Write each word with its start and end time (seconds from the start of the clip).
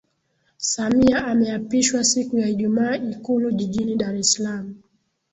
Samia 0.57 1.27
ameapishwa 1.27 2.03
siku 2.03 2.37
ya 2.37 2.47
Ijumaa 2.49 2.95
ikulu 2.97 3.51
jijini 3.51 3.95
Dar 3.95 4.15
es 4.15 4.33
Salaam 4.33 4.75